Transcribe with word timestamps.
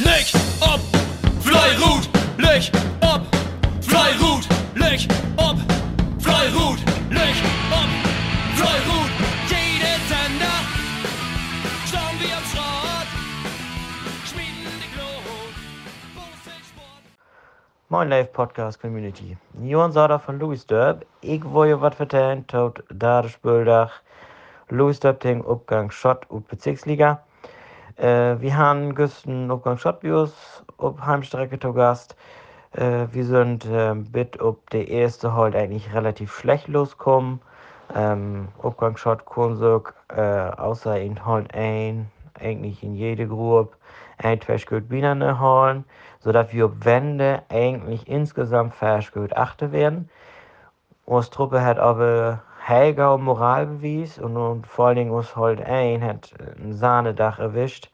Leg 0.00 0.26
ob, 0.60 0.80
Fleirut, 1.40 2.08
leg 2.36 2.68
ob, 3.00 3.22
Fleirut, 3.80 4.44
leg 4.74 5.06
ob, 5.36 5.56
Fleirut, 6.18 6.80
leg 7.10 7.34
ob, 7.70 7.90
Fleirut. 8.56 9.10
Jede 9.46 9.94
Sender, 10.08 10.58
schauen 11.86 12.18
wir 12.18 12.36
am 12.36 12.44
Schrott, 12.50 13.08
schmieden 14.26 14.74
die 14.82 14.90
Glut. 14.96 15.54
Moin 17.88 18.08
Live 18.08 18.32
Podcast 18.32 18.80
Community. 18.80 19.36
Johan 19.62 19.92
Sauder 19.92 20.18
von 20.18 20.40
Louis 20.40 20.66
Derb. 20.66 21.06
Ich 21.20 21.44
wollte 21.44 21.80
was 21.80 21.94
vertellen 21.94 22.44
tot 22.48 22.82
der 22.90 23.28
Spieldach. 23.28 23.92
Louis 24.70 24.98
Derb 24.98 25.20
den 25.20 25.44
Upgang 25.44 25.92
Schott 25.92 26.28
und 26.28 26.48
Bezirksliga. 26.48 27.22
Äh, 27.96 28.40
wir 28.40 28.56
haben 28.56 28.94
gestern 28.94 29.50
Upgang 29.50 29.78
Schott 29.78 30.00
Bios 30.00 30.64
auf 30.78 31.00
Heimstrecke 31.00 31.58
zu 31.58 31.72
Gast. 31.72 32.16
Äh, 32.72 33.06
wir 33.12 33.24
sind 33.24 33.66
äh, 33.66 33.94
bit 33.94 34.40
ob 34.40 34.68
der 34.70 34.88
erste 34.88 35.34
halt 35.34 35.54
eigentlich 35.54 35.94
relativ 35.94 36.32
schlecht 36.34 36.66
loskommen. 36.68 37.40
Ähm, 37.94 38.48
Upgang 38.62 38.96
Schott 38.96 39.24
Kunsuk, 39.26 39.94
äh, 40.08 40.20
außer 40.20 41.00
in 41.00 41.24
halt 41.24 41.54
ein, 41.54 42.10
eigentlich 42.40 42.82
in 42.82 42.94
jede 42.96 43.28
Gruppe 43.28 43.76
ein, 44.18 44.40
Stück 44.58 44.88
Bienen 44.88 45.40
holen, 45.40 45.84
sodass 46.18 46.52
wir 46.52 46.66
auf 46.66 46.72
Wände 46.80 47.42
eigentlich 47.48 48.08
insgesamt 48.08 48.74
fast 48.74 49.12
gut 49.12 49.36
achte 49.36 49.70
werden. 49.70 50.08
Unsere 51.04 51.34
Truppe 51.34 51.62
hat 51.62 51.78
aber 51.78 52.42
Helga 52.66 53.18
Moralbeweis 53.18 54.18
und, 54.18 54.38
und 54.38 54.66
vor 54.66 54.86
allen 54.86 54.96
Dingen 54.96 55.36
halt 55.36 55.60
ein 55.60 56.02
hat 56.02 56.32
ein 56.56 56.72
Sahnedach 56.72 57.38
erwischt. 57.38 57.90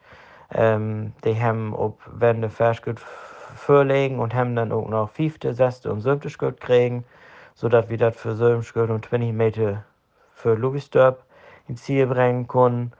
Ähm, 0.49 1.11
die 1.25 1.37
haben 1.43 1.75
auf 1.75 1.95
Wände 2.07 2.49
gut 2.81 2.97
vorlegen 2.97 4.19
und 4.19 4.33
haben 4.33 4.55
dann 4.55 4.71
auch 4.71 4.87
noch 4.87 5.09
fünfte, 5.09 5.53
sechste 5.53 5.91
und 5.91 5.99
siebte 5.99 6.29
Schritt 6.29 6.61
kriegen, 6.61 7.03
sodass 7.53 7.89
wir 7.89 7.97
das 7.97 8.15
für 8.15 8.33
sieben 8.33 8.63
Schritt 8.63 8.89
und 8.89 9.05
20 9.05 9.33
Meter 9.33 9.83
für 10.33 10.53
Lugisdorp 10.53 11.21
ins 11.67 11.83
Ziel 11.83 12.07
bringen 12.07 12.47
können. 12.47 12.93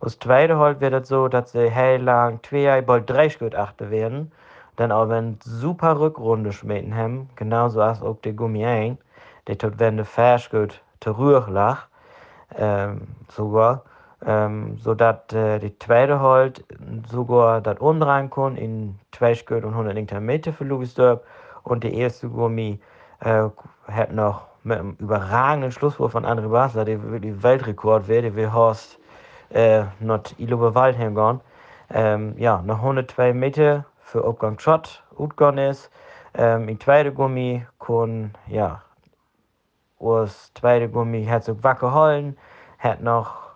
Das 0.00 0.18
zweite 0.18 0.58
halt 0.58 0.80
wird 0.80 0.92
es 0.92 1.08
so, 1.08 1.28
dass 1.28 1.52
sie 1.52 1.70
hell 1.70 2.02
lang 2.02 2.40
zwei, 2.42 2.82
bald 2.82 3.08
drei 3.08 3.30
Schritt 3.30 3.54
achte 3.54 3.92
werden. 3.92 4.32
Dann 4.74 4.90
aber 4.90 5.14
eine 5.14 5.36
super 5.44 6.00
Rückrunde 6.00 6.52
schmieden 6.52 6.96
haben, 6.96 7.30
genauso 7.36 7.80
als 7.80 8.02
auch 8.02 8.16
der 8.22 8.32
Gummi 8.32 8.66
ein, 8.66 8.98
der 9.46 9.56
tut 9.56 9.78
wenn 9.78 9.98
der 9.98 10.04
fast 10.04 10.50
gut 10.50 10.82
lag, 11.04 11.86
ähm, 12.54 13.02
sogar, 13.28 13.82
ähm, 14.24 14.78
so 14.78 14.94
dass 14.94 15.32
äh, 15.32 15.58
die 15.58 15.78
zweite 15.78 16.20
halt 16.20 16.64
sogar 17.10 17.60
das 17.60 17.78
umdrehen 17.78 18.30
kann 18.30 18.56
in 18.56 18.98
zwei 19.12 19.34
Schritt 19.34 19.64
und 19.64 19.72
100 19.72 20.20
Meter 20.20 20.52
für 20.52 20.64
Lugisdorp 20.64 21.24
und 21.64 21.84
der 21.84 21.92
erste 21.92 22.28
Gummi 22.28 22.80
äh, 23.20 23.48
hat 23.88 24.12
noch 24.12 24.46
mit 24.62 24.78
einem 24.78 24.96
überragenden 24.98 25.70
Schlusswurf 25.70 26.12
von 26.12 26.24
André 26.24 26.48
Basler, 26.48 26.84
der 26.84 27.02
wirklich 27.02 27.42
Weltrekord 27.42 28.08
wäre, 28.08 28.22
der 28.22 28.36
will 28.36 28.52
Horst 28.52 28.98
äh, 29.50 29.84
not 30.00 30.34
Ilobe 30.38 30.74
Waldheim 30.74 31.14
gehen. 31.14 31.40
Ähm, 31.90 32.34
ja, 32.36 32.62
noch 32.62 32.78
102 32.78 33.32
Meter 33.32 33.84
für 34.00 34.24
Abgang 34.24 34.58
Schott 34.58 35.04
utgegangen 35.16 35.70
ist. 35.70 35.90
Ähm, 36.34 36.68
in 36.68 36.80
zweite 36.80 37.12
Gummi 37.12 37.64
kann, 37.78 38.34
ja, 38.48 38.82
das 40.14 40.52
zweite 40.54 40.88
Gummi 40.88 41.24
hat 41.24 41.44
so 41.44 41.62
wacker 41.62 41.94
holen, 41.94 42.36
hat 42.78 43.00
noch 43.02 43.46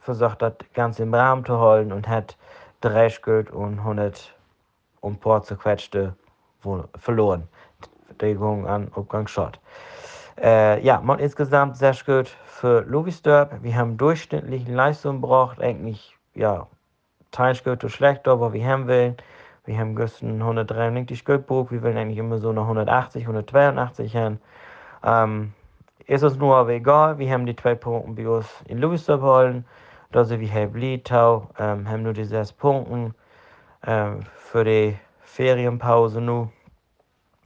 versucht, 0.00 0.42
das 0.42 0.54
Ganze 0.74 1.02
im 1.02 1.14
Rahmen 1.14 1.44
zu 1.44 1.58
holen 1.58 1.92
und 1.92 2.08
hat 2.08 2.36
drei 2.80 3.08
Schritt 3.08 3.50
und 3.50 3.78
100 3.78 4.34
und 5.00 5.20
paar 5.20 5.42
zerquetschte 5.42 6.14
verloren. 6.98 7.48
Verteidigung 8.06 8.66
an 8.66 8.90
Abgang 8.94 9.26
Schott. 9.26 9.58
Äh, 10.40 10.84
ja, 10.84 11.00
man 11.00 11.18
insgesamt 11.18 11.76
sehr 11.76 11.94
gut 12.06 12.28
für 12.44 12.80
Lugisdorp. 12.82 13.62
Wir 13.62 13.76
haben 13.76 13.96
durchschnittliche 13.96 14.72
Leistung 14.72 15.20
gebracht, 15.20 15.60
eigentlich, 15.60 16.16
ja, 16.34 16.66
teils 17.30 17.62
gut 17.62 17.84
oder 17.84 17.90
schlecht, 17.90 18.26
aber 18.28 18.52
wir 18.52 18.66
haben 18.66 18.86
will. 18.86 19.16
Wir 19.66 19.78
haben 19.78 19.96
gestern 19.96 20.42
193 20.42 21.24
Göttbuch, 21.24 21.70
wir 21.70 21.82
wollen 21.82 21.96
eigentlich 21.96 22.18
immer 22.18 22.38
so 22.38 22.52
noch 22.52 22.64
180, 22.64 23.22
182 23.22 24.14
haben. 24.14 24.40
Ähm, 25.02 25.54
ist 26.06 26.22
uns 26.22 26.36
nur 26.36 26.54
aber 26.56 26.72
egal, 26.72 27.18
wir 27.18 27.30
haben 27.32 27.46
die 27.46 27.56
zwei 27.56 27.74
Punkte 27.74 28.22
bei 28.22 28.28
uns 28.28 28.46
in 28.66 28.78
Lugisdorp 28.78 29.22
holen. 29.22 29.64
Da 30.12 30.24
sind 30.24 30.40
wir 30.40 30.52
halb 30.52 30.76
Litau, 30.76 31.50
ähm, 31.58 31.88
haben 31.88 32.02
nur 32.02 32.12
die 32.12 32.24
sechs 32.24 32.52
Punkte 32.52 33.14
ähm, 33.86 34.20
für 34.36 34.64
die 34.64 34.96
Ferienpause 35.20 36.20
nur. 36.20 36.52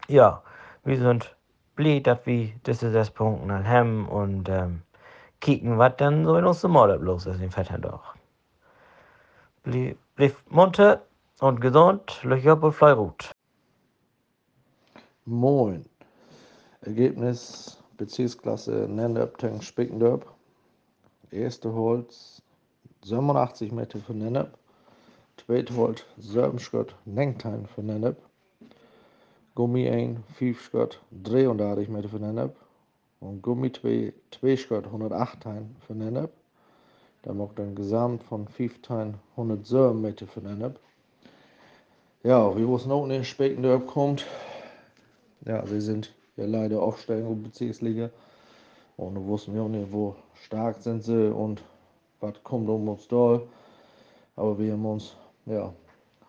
Ja, 0.09 0.43
wir 0.85 0.99
sind 0.99 1.35
blöd, 1.77 2.07
dass 2.07 2.19
wir 2.27 2.51
diese 2.67 2.91
sechs 2.91 3.11
Punkte 3.11 3.67
haben 3.67 4.09
und 4.09 4.49
ähm, 4.49 4.83
kicken, 5.41 5.79
was 5.79 5.97
dann 5.97 6.25
so 6.25 6.37
in 6.37 6.45
unserem 6.45 6.77
Urlaub 6.77 7.03
los 7.03 7.27
ist 7.27 7.41
in 7.41 7.51
Vetterdorf. 7.51 8.15
Blieb 9.63 10.37
munter 10.49 11.03
und 11.41 11.61
gesund, 11.61 12.21
Löcher 12.25 12.63
und 12.63 12.73
Fleurut. 12.73 13.31
Moin. 15.25 15.85
Ergebnis 16.81 17.78
Bezirksklasse 17.99 18.87
Nennep 18.89 19.39
Tank 19.39 19.65
Spickendorp. 19.65 20.25
Erste 21.33 21.75
Holz 21.75 22.41
87 23.05 23.73
Meter 23.73 23.99
für 23.99 24.15
Nennep. 24.15 24.57
Zweite 25.37 25.75
Holz 25.77 26.05
7 26.17 26.61
Schritt 26.61 26.95
Nengtein 27.05 27.67
für 27.67 27.83
Nennep. 27.83 28.17
Gummi 29.57 29.89
1 29.89 30.21
5 30.37 30.63
Schritt 30.63 31.01
33 31.11 31.89
Meter 31.89 32.09
für 32.09 32.21
Nennep. 32.21 32.55
Und 33.19 33.43
Gummi 33.43 33.73
2 33.73 34.15
2 34.31 34.57
Schritt 34.57 34.87
108 34.87 35.41
Tein 35.43 35.75
für 35.85 35.95
Nennep. 35.95 36.31
Da 37.23 37.35
macht 37.35 37.59
ein 37.59 37.75
Gesamt 37.75 38.23
von 38.23 38.47
5 38.47 38.81
Tein 38.81 39.15
107 39.33 40.01
Meter 40.01 40.29
für 40.29 40.41
Nennep. 40.41 40.79
Ja, 42.23 42.57
wie 42.57 42.63
es 42.73 42.87
noch 42.87 43.09
in 43.09 43.25
Spickendorp 43.25 43.89
kommt, 43.89 44.25
ja, 45.45 45.69
wir 45.69 45.81
sind 45.81 46.15
ja 46.39 46.47
leider 46.47 46.95
der 47.09 47.21
Bezirksliga. 47.35 48.11
Und 48.97 49.15
da 49.15 49.25
wussten 49.25 49.55
wir 49.55 49.63
auch 49.63 49.69
nicht, 49.69 49.93
wo 49.93 50.17
stark 50.35 50.83
sind 50.83 51.05
sie 51.05 51.33
und 51.33 51.63
was 52.21 52.43
kommt 52.43 52.69
um 52.69 52.89
uns 52.89 53.07
da. 53.09 53.41
Aber 54.37 54.59
wir 54.59 54.73
haben 54.73 54.87
uns, 54.87 55.17
ja, 55.47 55.73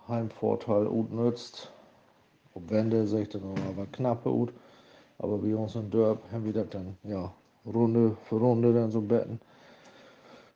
Heimvorteil 0.08 0.86
gut 0.86 1.12
nützt. 1.12 1.72
Ob 2.54 2.70
Wende, 2.70 3.08
sagt 3.08 3.36
dann 3.36 3.56
aber 3.70 3.86
knappe 3.92 4.30
gut. 4.30 4.54
Aber 5.20 5.44
wir 5.44 5.60
uns 5.60 5.76
in 5.76 5.90
Dörp 5.90 6.20
haben 6.32 6.46
wir 6.46 6.54
das 6.54 6.70
dann, 6.70 6.98
ja, 7.04 7.32
Runde 7.66 8.18
für 8.24 8.38
Runde 8.38 8.74
dann 8.74 8.92
so 8.92 9.02
betten. 9.02 9.40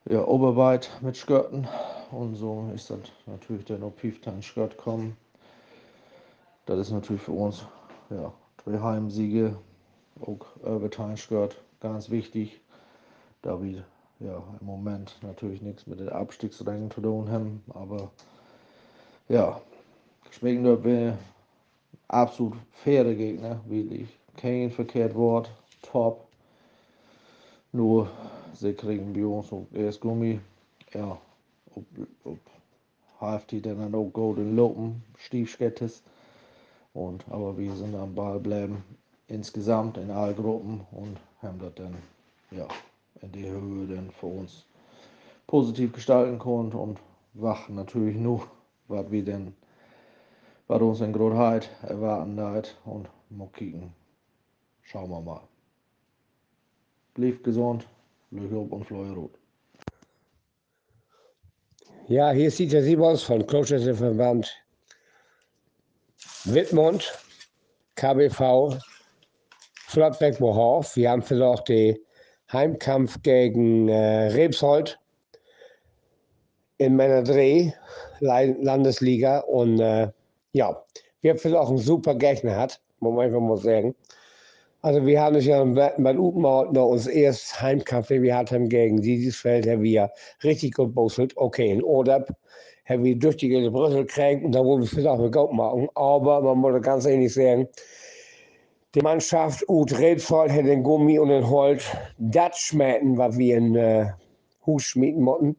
Ja, 0.09 0.25
Oberweit 0.25 0.89
mit 1.01 1.15
Skirten. 1.15 1.67
Und 2.11 2.35
so 2.35 2.69
ist 2.73 2.89
das 2.89 2.99
natürlich 3.25 3.65
dann 3.65 3.83
auf 3.83 3.95
Pieftan 3.95 4.41
Skirt 4.41 4.77
kommen. 4.77 5.17
Das 6.65 6.79
ist 6.79 6.91
natürlich 6.91 7.21
für 7.21 7.31
uns, 7.31 7.65
ja, 8.09 8.31
drei 8.65 8.79
Heimsiege, 8.79 9.57
auch 10.21 10.45
Overtime 10.63 11.17
Skirt, 11.17 11.61
ganz 11.79 12.09
wichtig, 12.09 12.61
da 13.41 13.61
wir 13.61 13.83
ja 14.19 14.43
im 14.59 14.65
Moment 14.65 15.17
natürlich 15.21 15.61
nichts 15.61 15.87
mit 15.87 15.99
den 15.99 16.09
Abstiegsrängen 16.09 16.91
zu 16.91 17.01
tun 17.01 17.29
haben, 17.29 17.63
aber 17.73 18.11
ja, 19.27 19.59
Schwegendorf 20.31 20.83
wäre 20.83 21.17
absolut 22.07 22.57
faire 22.71 23.13
Gegner, 23.13 23.59
wirklich. 23.65 24.07
Kein 24.37 24.71
verkehrt 24.71 25.15
Wort, 25.15 25.51
top. 25.81 26.25
Nur 27.71 28.09
sie 28.53 28.73
kriegen 28.73 29.13
bei 29.13 29.25
uns 29.25 29.51
auch 29.51 29.67
erst 29.73 30.01
Gummi, 30.01 30.39
ja, 30.93 31.17
ob, 31.75 31.85
ob 32.23 32.39
HFT 33.19 33.65
dann 33.65 33.95
auch 33.95 34.09
Golden 34.11 34.55
Lopen, 34.55 35.03
Stiefskettes. 35.17 36.03
Und, 36.93 37.25
aber 37.29 37.57
wir 37.57 37.75
sind 37.75 37.95
am 37.95 38.13
Ball 38.13 38.39
bleiben 38.39 38.83
insgesamt 39.27 39.97
in 39.97 40.11
allen 40.11 40.35
Gruppen 40.35 40.85
und 40.91 41.17
haben 41.41 41.59
das 41.59 41.73
dann 41.75 41.95
ja, 42.51 42.67
in 43.21 43.31
der 43.31 43.51
Höhe 43.51 43.87
dann 43.87 44.11
für 44.11 44.27
uns 44.27 44.65
positiv 45.47 45.93
gestalten 45.93 46.37
können 46.39 46.71
und 46.73 46.99
wachen 47.33 47.75
natürlich 47.75 48.15
nur, 48.15 48.47
was 48.87 49.09
wir 49.11 49.23
denn, 49.23 49.55
was 50.67 50.81
uns 50.81 51.01
in 51.01 51.13
Grotheit 51.13 51.69
erwarten 51.81 52.39
hat 52.39 52.77
und 52.85 53.09
mal 53.29 53.49
kicken. 53.53 53.93
Schauen 54.83 55.09
wir 55.09 55.21
mal. 55.21 55.41
Blieb 57.15 57.43
gesund, 57.43 57.87
Löcher 58.31 58.71
und 58.71 58.85
Fleurot. 58.85 59.31
Ja, 62.07 62.31
hier 62.31 62.47
ist 62.47 62.59
Dieter 62.59 62.83
Simons 62.83 63.23
von 63.23 63.45
Klosterverband 63.47 64.62
Wittmund, 66.45 67.17
KBV, 67.95 68.77
Flottbeck 69.87 70.41
Moorhof. 70.41 70.93
Wir 70.97 71.11
haben 71.11 71.21
versucht, 71.21 71.69
den 71.69 71.97
Heimkampf 72.51 73.21
gegen 73.21 73.87
äh, 73.87 74.27
Rebsold 74.27 74.99
in 76.79 76.97
meiner 76.97 77.23
Dreh, 77.23 77.71
Landesliga. 78.19 79.39
Und 79.39 79.79
äh, 79.79 80.09
ja, 80.51 80.83
wir 81.21 81.31
haben 81.31 81.39
vielleicht 81.39 81.55
auch 81.55 81.69
einen 81.69 81.77
super 81.77 82.13
Gegner 82.15 82.57
hat, 82.57 82.81
muss 82.99 83.15
man 83.15 83.27
einfach 83.27 83.39
mal 83.39 83.57
sagen. 83.57 83.95
Also 84.81 85.05
wir 85.05 85.21
haben 85.21 85.37
uns 85.37 85.45
ja 85.45 85.63
bei 85.63 86.19
Utenmord 86.19 86.73
noch 86.73 86.87
uns 86.87 87.07
erst 87.07 87.61
Heimkampf, 87.61 88.09
wir 88.09 88.35
hatten 88.35 88.67
gegen 88.67 88.99
dieses 88.99 89.37
Feld, 89.37 89.65
haben 89.65 89.81
wir 89.83 90.11
richtig 90.43 90.73
gut 90.73 90.93
bosselt. 90.93 91.37
Okay, 91.37 91.71
in 91.71 91.81
Odab 91.81 92.35
haben 92.85 93.03
wir 93.03 93.15
durch 93.15 93.37
die 93.37 93.69
Brüssel 93.69 94.05
gekriegt 94.05 94.43
und 94.43 94.53
da 94.53 94.63
wollen 94.63 94.81
wir 94.81 94.87
vielleicht 94.87 95.07
auch 95.07 95.31
Gold 95.31 95.53
machen. 95.53 95.87
Aber 95.95 96.41
man 96.41 96.57
muss 96.57 96.81
ganz 96.81 97.05
ehrlich 97.05 97.33
sagen, 97.33 97.67
die 98.95 99.01
Mannschaft 99.01 99.67
Ut 99.69 99.97
Rebsold 99.97 100.51
hat 100.51 100.65
den 100.65 100.83
Gummi 100.83 101.17
und 101.17 101.29
den 101.29 101.49
Holz, 101.49 101.85
das 102.19 102.59
schmecken, 102.59 103.17
was 103.17 103.37
wir 103.37 103.57
in 103.57 103.75
äh, 103.75 104.11
Hus 104.65 104.83
schmieden 104.83 105.23
mussten. 105.23 105.55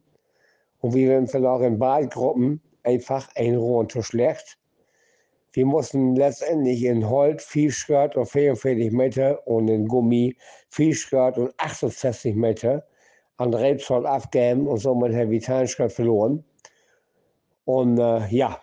Und 0.79 0.93
wir 0.93 1.09
werden 1.09 1.27
vielleicht 1.27 1.63
in 1.63 1.79
Badgruppen 1.79 2.61
einfach 2.83 3.27
ein 3.35 3.55
Rohr 3.55 3.89
zu 3.89 4.01
schlecht. 4.01 4.57
Wir 5.51 5.65
mussten 5.65 6.15
letztendlich 6.15 6.83
in 6.83 7.09
Holz 7.09 7.43
viel 7.43 7.71
Skirt 7.71 8.15
und 8.15 8.25
44 8.25 8.91
Meter 8.91 9.45
und 9.47 9.67
in 9.67 9.87
Gummi 9.87 10.35
viel 10.69 10.93
Skirt 10.93 11.37
und 11.37 11.53
68 11.57 12.35
Meter 12.35 12.85
an 13.37 13.53
Rebsold 13.53 14.05
abgeben 14.05 14.67
und 14.67 14.77
somit 14.77 15.13
haben 15.13 15.31
wir 15.31 15.41
Teilskirt 15.41 15.91
verloren. 15.91 16.43
Und 17.65 17.97
äh, 17.97 18.27
ja, 18.27 18.59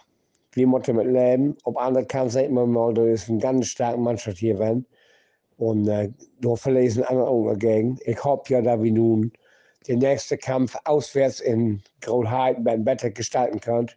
wir 0.53 0.67
mussten 0.67 0.97
mit 0.97 1.07
leben. 1.07 1.57
Auf 1.65 1.77
andere 1.77 2.07
Kant 2.07 2.33
sieht 2.33 2.51
man 2.51 2.71
mal, 2.71 2.95
da 2.95 3.05
ist 3.05 3.29
eine 3.29 3.39
ganz 3.39 3.67
starke 3.67 3.99
Mannschaft 3.99 4.39
hier 4.39 4.59
werden. 4.59 4.87
Und 5.57 5.89
äh, 5.89 6.11
da 6.41 6.55
verlesen 6.57 7.05
andere 7.05 7.29
auch 7.29 7.49
dagegen. 7.49 7.99
Ich 8.05 8.23
hoffe 8.25 8.55
ja, 8.55 8.63
dass 8.63 8.83
wir 8.83 8.93
nun 8.93 9.33
den 9.89 9.99
nächsten 9.99 10.39
Kampf 10.39 10.77
auswärts 10.85 11.41
in 11.41 11.83
Grolheid 12.01 12.59
besser 12.85 13.11
gestalten 13.11 13.61
können. 13.61 13.91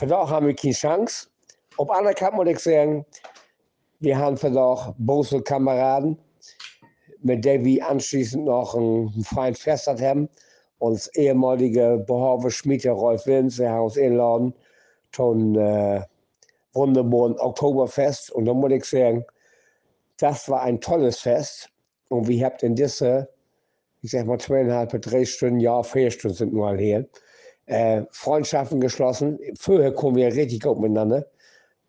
Da 0.00 0.28
haben 0.30 0.46
wir 0.46 0.54
keine 0.54 0.74
Chance. 0.74 1.28
Op 1.76 1.90
andere 1.90 2.14
Kant 2.14 2.34
muss 2.34 2.48
ich 2.48 2.58
sagen, 2.58 3.04
wir 4.00 4.16
haben 4.16 4.36
vielleicht 4.36 4.94
böse 4.98 5.42
Kameraden, 5.42 6.18
mit 7.20 7.44
denen 7.44 7.64
wir 7.64 7.88
anschließend 7.88 8.44
noch 8.44 8.74
einen 8.74 9.24
freien 9.24 9.54
Fest 9.54 9.88
haben. 9.88 10.28
Uns 10.78 11.08
ehemalige 11.14 12.04
Behaupter 12.06 12.50
Schmiede 12.50 12.90
Rolf 12.90 13.26
hat 13.26 13.44
uns 13.44 13.98
einladen 13.98 14.54
zum 15.12 15.58
äh, 15.58 16.02
wunderbaren 16.72 17.38
Oktoberfest. 17.38 18.30
Und 18.30 18.44
da 18.44 18.54
muss 18.54 18.72
ich 18.72 18.84
sagen, 18.84 19.24
das 20.18 20.48
war 20.48 20.62
ein 20.62 20.80
tolles 20.80 21.18
Fest. 21.20 21.68
Und 22.08 22.28
wir 22.28 22.44
habt 22.44 22.62
in 22.62 22.74
dieser, 22.74 23.28
ich 24.02 24.12
sag 24.12 24.26
mal, 24.26 24.38
zweieinhalb, 24.38 24.90
drei 25.02 25.24
Stunden, 25.24 25.60
ja, 25.60 25.82
vier 25.82 26.10
Stunden 26.10 26.36
sind 26.36 26.52
nur 26.52 26.76
hier, 26.76 27.08
äh, 27.66 28.02
Freundschaften 28.10 28.80
geschlossen. 28.80 29.38
Vorher 29.58 29.92
kommen 29.92 30.16
wir 30.16 30.28
richtig 30.28 30.62
gut 30.62 30.78
miteinander. 30.78 31.26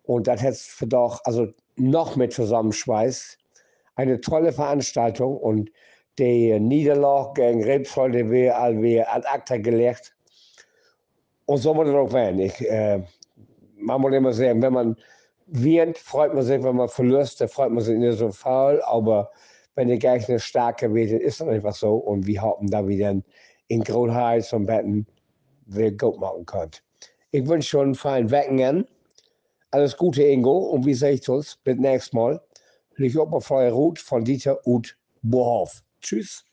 Und 0.03 0.27
das 0.27 0.41
hat 0.41 0.55
doch 0.91 1.21
also 1.25 1.47
noch 1.75 2.15
mit 2.15 2.33
Zusammenschweiß. 2.33 3.37
Eine 3.95 4.19
tolle 4.21 4.51
Veranstaltung 4.51 5.37
und 5.37 5.71
die 6.19 6.59
Niederlage 6.59 7.41
gegen 7.41 7.63
Rebsoll, 7.63 8.11
die 8.11 8.29
wir 8.29 8.57
alle 8.57 9.09
ad 9.09 9.27
acta 9.27 9.57
gelegt. 9.57 10.15
Und 11.45 11.57
so 11.57 11.73
muss 11.73 11.87
es 11.87 11.95
auch 11.95 12.13
werden. 12.13 12.39
Ich, 12.39 12.61
äh, 12.69 13.01
man 13.77 14.01
muss 14.01 14.13
immer 14.13 14.33
sagen, 14.33 14.61
wenn 14.61 14.73
man 14.73 14.95
wirnt, 15.47 15.97
freut 15.97 16.33
man 16.33 16.43
sich, 16.43 16.61
wenn 16.63 16.75
man 16.75 16.89
verliert, 16.89 17.39
dann 17.41 17.47
freut 17.47 17.71
man 17.71 17.83
sich 17.83 17.97
nicht 17.97 18.19
so 18.19 18.31
faul, 18.31 18.81
aber 18.83 19.31
wenn 19.75 19.87
der 19.87 19.97
Gegner 19.97 20.39
starker 20.39 20.93
wird, 20.93 21.11
ist 21.11 21.41
das 21.41 21.47
einfach 21.47 21.73
so. 21.73 21.95
Und 21.95 22.27
wir 22.27 22.41
hoffen, 22.41 22.69
wir 22.69 22.99
dann 22.99 23.23
in 23.67 23.83
Grolheit 23.83 24.43
zum 24.43 24.65
Betten 24.65 25.07
wir 25.65 25.95
gut 25.95 26.19
machen 26.19 26.45
können. 26.45 26.71
Ich 27.31 27.47
wünsche 27.47 27.69
schon 27.69 27.85
einen 27.85 27.95
feinen 27.95 28.31
Wecken. 28.31 28.87
Alles 29.71 29.95
Gute, 29.95 30.23
Ingo. 30.23 30.57
Und 30.57 30.85
wie 30.85 30.93
sehe 30.93 31.11
ich 31.11 31.29
uns? 31.29 31.55
Bis 31.63 31.77
nächstes 31.77 32.13
Mal. 32.13 32.41
Liegt 32.95 33.17
auf 33.17 33.45
freie 33.45 33.71
Ruth 33.71 33.99
von 33.99 34.23
Dieter 34.23 34.59
Uth 34.65 34.97
Bohoff. 35.21 35.83
Tschüss. 36.01 36.48